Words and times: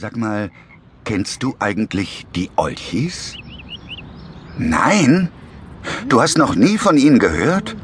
Sag 0.00 0.16
mal, 0.16 0.50
kennst 1.04 1.42
du 1.42 1.56
eigentlich 1.58 2.26
die 2.34 2.48
Olchis? 2.56 3.36
Nein? 4.56 5.28
Du 6.08 6.22
hast 6.22 6.38
noch 6.38 6.54
nie 6.54 6.78
von 6.78 6.96
ihnen 6.96 7.18
gehört? 7.18 7.76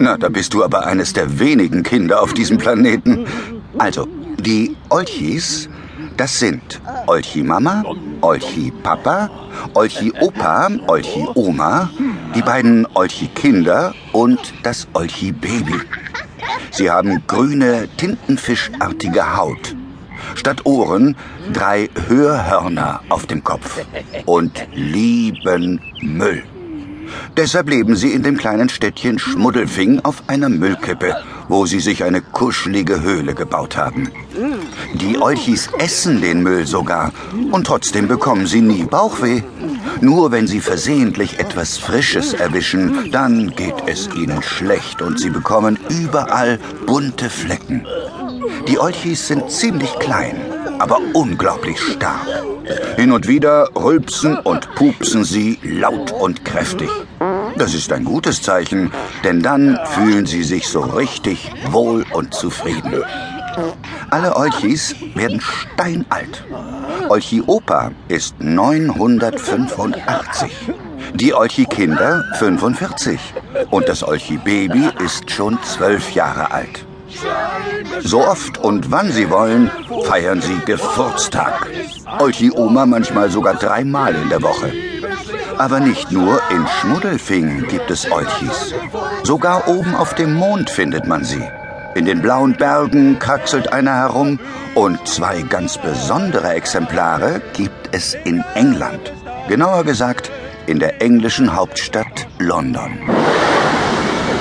Na, 0.00 0.16
da 0.16 0.28
bist 0.28 0.54
du 0.54 0.64
aber 0.64 0.88
eines 0.88 1.12
der 1.12 1.38
wenigen 1.38 1.84
Kinder 1.84 2.20
auf 2.20 2.34
diesem 2.34 2.58
Planeten. 2.58 3.26
Also, 3.78 4.08
die 4.40 4.74
Olchis, 4.88 5.68
das 6.16 6.36
sind 6.40 6.80
Olchi 7.06 7.44
Mama, 7.44 7.84
Olchi 8.22 8.72
Papa, 8.82 9.30
Olchi 9.74 10.12
Opa, 10.18 10.68
Olchi 10.88 11.28
Oma, 11.36 11.90
die 12.34 12.42
beiden 12.42 12.88
Olchi 12.94 13.28
Kinder 13.28 13.94
und 14.10 14.52
das 14.64 14.88
Olchi 14.94 15.30
Baby. 15.30 15.78
Sie 16.72 16.90
haben 16.90 17.22
grüne, 17.28 17.86
tintenfischartige 17.96 19.36
Haut. 19.36 19.76
Statt 20.34 20.66
Ohren 20.66 21.16
drei 21.52 21.88
Hörhörner 22.08 23.00
auf 23.08 23.26
dem 23.26 23.42
Kopf 23.44 23.84
und 24.24 24.66
lieben 24.74 25.80
Müll. 26.00 26.42
Deshalb 27.36 27.68
leben 27.68 27.96
sie 27.96 28.12
in 28.12 28.22
dem 28.22 28.36
kleinen 28.36 28.68
Städtchen 28.68 29.18
Schmuddelfing 29.18 30.00
auf 30.04 30.24
einer 30.26 30.48
Müllkippe, 30.48 31.14
wo 31.48 31.66
sie 31.66 31.80
sich 31.80 32.02
eine 32.02 32.20
kuschelige 32.20 33.02
Höhle 33.02 33.34
gebaut 33.34 33.76
haben. 33.76 34.10
Die 34.94 35.18
Olchis 35.18 35.68
essen 35.78 36.20
den 36.20 36.42
Müll 36.42 36.66
sogar 36.66 37.12
und 37.52 37.66
trotzdem 37.66 38.08
bekommen 38.08 38.46
sie 38.46 38.60
nie 38.60 38.84
Bauchweh. 38.84 39.42
Nur 40.00 40.32
wenn 40.32 40.46
sie 40.46 40.60
versehentlich 40.60 41.38
etwas 41.38 41.78
Frisches 41.78 42.34
erwischen, 42.34 43.10
dann 43.12 43.54
geht 43.54 43.76
es 43.86 44.08
ihnen 44.14 44.42
schlecht 44.42 45.00
und 45.02 45.20
sie 45.20 45.30
bekommen 45.30 45.78
überall 45.88 46.58
bunte 46.86 47.30
Flecken. 47.30 47.86
Die 48.68 48.78
Olchis 48.78 49.28
sind 49.28 49.50
ziemlich 49.50 49.98
klein, 49.98 50.36
aber 50.78 51.00
unglaublich 51.14 51.80
stark. 51.80 52.26
Hin 52.96 53.12
und 53.12 53.28
wieder 53.28 53.70
rülpsen 53.74 54.38
und 54.38 54.74
pupsen 54.74 55.24
sie 55.24 55.58
laut 55.62 56.12
und 56.12 56.44
kräftig. 56.44 56.90
Das 57.56 57.74
ist 57.74 57.92
ein 57.92 58.04
gutes 58.04 58.42
Zeichen, 58.42 58.90
denn 59.24 59.42
dann 59.42 59.78
fühlen 59.86 60.26
sie 60.26 60.42
sich 60.42 60.68
so 60.68 60.80
richtig 60.80 61.50
wohl 61.70 62.04
und 62.12 62.34
zufrieden. 62.34 63.02
Alle 64.10 64.36
Olchis 64.36 64.94
werden 65.14 65.40
steinalt. 65.40 66.44
Olchi 67.08 67.42
Opa 67.46 67.92
ist 68.08 68.38
985. 68.40 70.52
Die 71.14 71.34
Olchi 71.34 71.64
Kinder 71.64 72.24
45. 72.38 73.18
Und 73.70 73.88
das 73.88 74.02
Olchi 74.02 74.36
Baby 74.36 74.90
ist 75.04 75.30
schon 75.30 75.58
zwölf 75.62 76.12
Jahre 76.12 76.50
alt. 76.50 76.85
So 78.00 78.20
oft 78.20 78.58
und 78.58 78.90
wann 78.90 79.10
sie 79.10 79.30
wollen, 79.30 79.70
feiern 80.04 80.40
sie 80.40 80.58
Geburtstag. 80.64 81.68
Olchi 82.18 82.50
Oma 82.50 82.86
manchmal 82.86 83.30
sogar 83.30 83.54
dreimal 83.54 84.14
in 84.14 84.28
der 84.28 84.42
Woche. 84.42 84.72
Aber 85.58 85.80
nicht 85.80 86.12
nur 86.12 86.40
in 86.50 86.66
Schmuddelfingen 86.66 87.66
gibt 87.68 87.90
es 87.90 88.10
Olchis. 88.10 88.74
Sogar 89.22 89.68
oben 89.68 89.94
auf 89.94 90.14
dem 90.14 90.34
Mond 90.34 90.70
findet 90.70 91.06
man 91.06 91.24
sie. 91.24 91.42
In 91.94 92.04
den 92.04 92.20
blauen 92.20 92.54
Bergen 92.54 93.18
kraxelt 93.18 93.72
einer 93.72 93.94
herum 93.94 94.38
und 94.74 95.08
zwei 95.08 95.40
ganz 95.42 95.78
besondere 95.78 96.52
Exemplare 96.52 97.40
gibt 97.54 97.88
es 97.92 98.14
in 98.24 98.44
England. 98.54 99.12
Genauer 99.48 99.84
gesagt 99.84 100.30
in 100.66 100.78
der 100.78 101.00
englischen 101.00 101.56
Hauptstadt 101.56 102.26
London. 102.38 102.98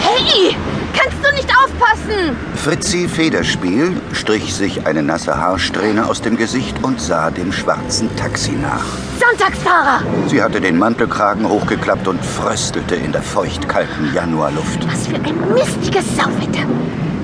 Hey, 0.00 0.56
kannst 0.98 1.18
du 1.24 1.34
nicht 1.34 1.48
aufpassen? 1.50 2.36
Fritzi 2.54 3.08
Federspiel 3.08 4.00
strich 4.12 4.54
sich 4.54 4.86
eine 4.86 5.02
nasse 5.02 5.36
Haarsträhne 5.36 6.06
aus 6.06 6.22
dem 6.22 6.36
Gesicht 6.36 6.82
und 6.82 7.00
sah 7.00 7.30
dem 7.30 7.52
schwarzen 7.52 8.14
Taxi 8.16 8.52
nach. 8.52 8.84
Sonntagsfahrer! 9.18 10.02
Sie 10.26 10.42
hatte 10.42 10.60
den 10.60 10.78
Mantelkragen 10.78 11.48
hochgeklappt 11.48 12.08
und 12.08 12.24
fröstelte 12.24 12.96
in 12.96 13.12
der 13.12 13.22
feuchtkalten 13.22 14.12
Januarluft. 14.14 14.86
Was 14.90 15.06
für 15.06 15.16
ein 15.16 15.54
mistiges 15.54 16.04
Sauwetter. 16.16 16.66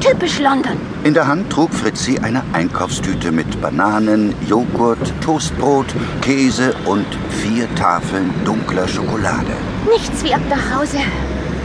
Typisch 0.00 0.40
London. 0.40 0.72
In 1.04 1.12
der 1.12 1.26
Hand 1.26 1.50
trug 1.50 1.72
Fritzi 1.74 2.18
eine 2.18 2.42
Einkaufstüte 2.54 3.32
mit 3.32 3.60
Bananen, 3.60 4.34
Joghurt, 4.48 5.12
Toastbrot, 5.20 5.86
Käse 6.22 6.74
und 6.86 7.06
vier 7.42 7.72
Tafeln 7.74 8.32
dunkler 8.44 8.88
Schokolade. 8.88 9.52
Nichts 9.90 10.24
wie 10.24 10.32
ab 10.32 10.40
nach 10.48 10.78
Hause. 10.78 10.98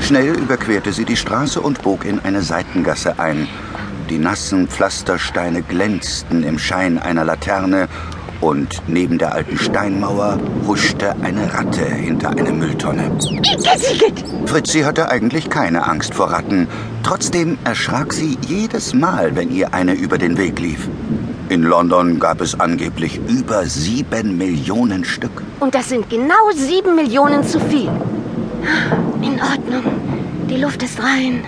Schnell 0.00 0.38
überquerte 0.38 0.92
sie 0.92 1.04
die 1.04 1.16
Straße 1.16 1.60
und 1.60 1.82
bog 1.82 2.04
in 2.04 2.20
eine 2.20 2.42
Seitengasse 2.42 3.18
ein. 3.18 3.48
Die 4.08 4.18
nassen 4.18 4.68
Pflastersteine 4.68 5.62
glänzten 5.62 6.42
im 6.42 6.58
Schein 6.58 6.98
einer 6.98 7.24
Laterne 7.24 7.88
und 8.40 8.82
neben 8.86 9.18
der 9.18 9.34
alten 9.34 9.58
Steinmauer 9.58 10.38
huschte 10.66 11.14
eine 11.22 11.52
Ratte 11.52 11.84
hinter 11.84 12.30
eine 12.30 12.52
Mülltonne. 12.52 13.10
Fritzi 14.46 14.80
hatte 14.82 15.10
eigentlich 15.10 15.50
keine 15.50 15.86
Angst 15.86 16.14
vor 16.14 16.30
Ratten. 16.30 16.68
Trotzdem 17.02 17.58
erschrak 17.64 18.12
sie 18.12 18.38
jedes 18.46 18.94
Mal, 18.94 19.34
wenn 19.34 19.50
ihr 19.50 19.74
eine 19.74 19.94
über 19.94 20.18
den 20.18 20.38
Weg 20.38 20.60
lief. 20.60 20.88
In 21.48 21.62
London 21.62 22.18
gab 22.18 22.40
es 22.40 22.58
angeblich 22.58 23.20
über 23.28 23.64
sieben 23.66 24.36
Millionen 24.36 25.04
Stück. 25.04 25.42
Und 25.60 25.74
das 25.74 25.88
sind 25.88 26.08
genau 26.08 26.50
sieben 26.54 26.94
Millionen 26.94 27.42
zu 27.42 27.58
viel. 27.58 27.90
In 29.22 29.40
Ordnung. 29.40 30.46
Die 30.48 30.56
Luft 30.56 30.82
ist 30.82 31.02
rein. 31.02 31.44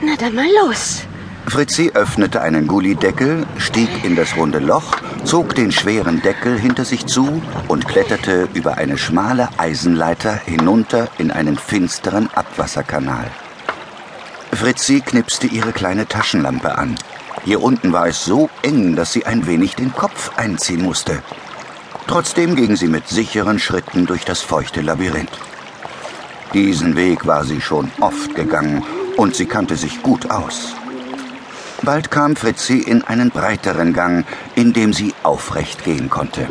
Na 0.00 0.16
dann 0.16 0.34
mal 0.34 0.48
los. 0.64 1.02
Fritzi 1.46 1.90
öffnete 1.94 2.42
einen 2.42 2.66
Gullideckel, 2.66 3.46
stieg 3.58 3.88
in 4.04 4.16
das 4.16 4.36
runde 4.36 4.58
Loch, 4.58 4.96
zog 5.24 5.54
den 5.54 5.72
schweren 5.72 6.20
Deckel 6.20 6.58
hinter 6.58 6.84
sich 6.84 7.06
zu 7.06 7.42
und 7.68 7.88
kletterte 7.88 8.48
über 8.54 8.76
eine 8.76 8.98
schmale 8.98 9.48
Eisenleiter 9.56 10.34
hinunter 10.34 11.08
in 11.18 11.30
einen 11.30 11.56
finsteren 11.56 12.28
Abwasserkanal. 12.34 13.30
Fritzi 14.52 15.00
knipste 15.00 15.46
ihre 15.46 15.72
kleine 15.72 16.06
Taschenlampe 16.06 16.76
an. 16.76 16.96
Hier 17.44 17.62
unten 17.62 17.92
war 17.92 18.08
es 18.08 18.24
so 18.24 18.50
eng, 18.62 18.96
dass 18.96 19.12
sie 19.12 19.24
ein 19.24 19.46
wenig 19.46 19.74
den 19.74 19.92
Kopf 19.92 20.32
einziehen 20.36 20.82
musste. 20.82 21.22
Trotzdem 22.06 22.56
ging 22.56 22.76
sie 22.76 22.88
mit 22.88 23.08
sicheren 23.08 23.58
Schritten 23.58 24.06
durch 24.06 24.24
das 24.24 24.40
feuchte 24.40 24.80
Labyrinth. 24.80 25.38
Diesen 26.54 26.96
Weg 26.96 27.26
war 27.26 27.44
sie 27.44 27.60
schon 27.60 27.90
oft 28.00 28.34
gegangen 28.34 28.82
und 29.16 29.34
sie 29.34 29.46
kannte 29.46 29.76
sich 29.76 30.02
gut 30.02 30.30
aus. 30.30 30.74
Bald 31.82 32.10
kam 32.10 32.36
Fritzi 32.36 32.78
in 32.78 33.02
einen 33.04 33.30
breiteren 33.30 33.92
Gang, 33.92 34.24
in 34.54 34.72
dem 34.72 34.92
sie 34.92 35.14
aufrecht 35.22 35.84
gehen 35.84 36.08
konnte. 36.08 36.48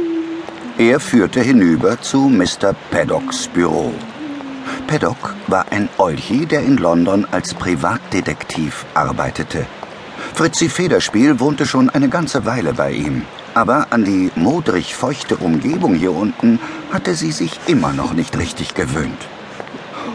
Er 0.77 0.99
führte 0.99 1.41
hinüber 1.41 1.99
zu 2.01 2.29
Mr. 2.29 2.75
Paddocks 2.91 3.47
Büro. 3.47 3.91
Paddock 4.85 5.33
war 5.47 5.65
ein 5.71 5.89
Olchi, 5.97 6.45
der 6.45 6.61
in 6.61 6.77
London 6.77 7.27
als 7.31 7.53
Privatdetektiv 7.55 8.85
arbeitete. 8.93 9.65
Fritzi 10.33 10.69
Federspiel 10.69 11.39
wohnte 11.39 11.65
schon 11.65 11.89
eine 11.89 12.09
ganze 12.09 12.45
Weile 12.45 12.73
bei 12.73 12.91
ihm. 12.91 13.23
Aber 13.53 13.87
an 13.89 14.05
die 14.05 14.31
modrig 14.35 14.95
feuchte 14.95 15.37
Umgebung 15.37 15.95
hier 15.95 16.11
unten 16.13 16.59
hatte 16.93 17.15
sie 17.15 17.31
sich 17.31 17.59
immer 17.65 17.91
noch 17.91 18.13
nicht 18.13 18.37
richtig 18.37 18.75
gewöhnt. 18.75 19.27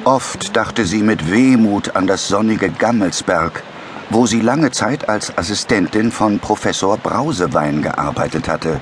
Oft 0.05 0.57
dachte 0.57 0.85
sie 0.85 1.01
mit 1.01 1.31
Wehmut 1.31 1.95
an 1.95 2.09
das 2.09 2.27
sonnige 2.27 2.71
Gammelsberg, 2.71 3.63
wo 4.11 4.27
sie 4.27 4.41
lange 4.41 4.73
Zeit 4.73 5.09
als 5.09 5.39
Assistentin 5.39 6.11
von 6.11 6.41
Professor 6.41 6.97
Brausewein 6.97 7.83
gearbeitet 7.83 8.49
hatte. 8.49 8.81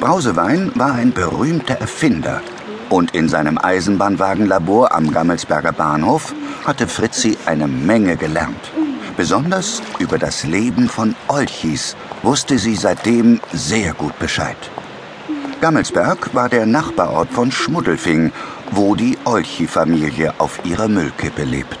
Brausewein 0.00 0.72
war 0.74 0.94
ein 0.94 1.12
berühmter 1.12 1.74
Erfinder 1.74 2.40
und 2.88 3.14
in 3.14 3.28
seinem 3.28 3.58
Eisenbahnwagenlabor 3.58 4.94
am 4.94 5.12
Gammelsberger 5.12 5.72
Bahnhof 5.72 6.34
hatte 6.64 6.88
Fritzi 6.88 7.36
eine 7.44 7.68
Menge 7.68 8.16
gelernt. 8.16 8.72
Besonders 9.18 9.82
über 9.98 10.16
das 10.16 10.44
Leben 10.44 10.88
von 10.88 11.14
Olchis 11.28 11.94
wusste 12.22 12.58
sie 12.58 12.74
seitdem 12.74 13.38
sehr 13.52 13.92
gut 13.92 14.18
Bescheid. 14.18 14.56
Gammelsberg 15.60 16.34
war 16.34 16.48
der 16.48 16.66
Nachbarort 16.66 17.30
von 17.30 17.52
Schmuddelfing, 17.52 18.32
wo 18.72 18.94
die 18.94 19.18
Olchi-Familie 19.24 20.34
auf 20.38 20.60
ihrer 20.64 20.88
Müllkippe 20.88 21.44
lebt. 21.44 21.78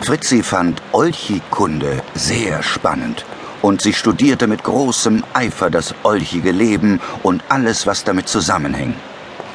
Fritzi 0.00 0.42
fand 0.42 0.80
Olchi-Kunde 0.92 2.02
sehr 2.14 2.62
spannend 2.62 3.24
und 3.62 3.82
sie 3.82 3.92
studierte 3.92 4.46
mit 4.46 4.62
großem 4.62 5.24
Eifer 5.32 5.70
das 5.70 5.94
olchige 6.04 6.52
Leben 6.52 7.00
und 7.22 7.42
alles, 7.48 7.86
was 7.86 8.04
damit 8.04 8.28
zusammenhängt. 8.28 8.96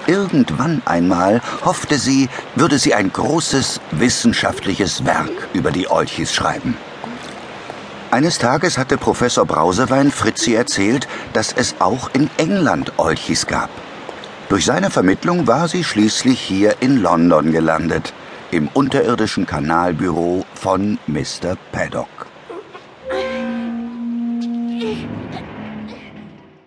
Irgendwann 0.08 0.82
einmal 0.86 1.42
hoffte 1.64 1.98
sie, 1.98 2.30
würde 2.56 2.78
sie 2.78 2.94
ein 2.94 3.14
großes 3.14 3.80
wissenschaftliches 3.92 5.06
Werk 5.06 5.50
über 5.54 5.72
die 5.72 5.90
Olchis 5.90 6.34
schreiben. 6.34 6.76
Eines 8.12 8.40
Tages 8.40 8.78
hatte 8.78 8.98
Professor 8.98 9.46
Brausewein 9.46 10.12
Fritzi 10.12 10.56
erzählt, 10.56 11.08
dass 11.34 11.54
es 11.54 11.76
auch 11.80 12.10
in 12.14 12.30
England 12.38 12.94
Olchis 12.98 13.46
gab. 13.46 13.70
Durch 14.50 14.66
seine 14.66 14.90
Vermittlung 14.90 15.46
war 15.46 15.68
sie 15.68 15.84
schließlich 15.84 16.40
hier 16.40 16.82
in 16.82 16.98
London 16.98 17.52
gelandet, 17.52 18.14
im 18.50 18.68
unterirdischen 18.68 19.46
Kanalbüro 19.46 20.44
von 20.56 20.98
Mr. 21.06 21.56
Paddock. 21.72 22.19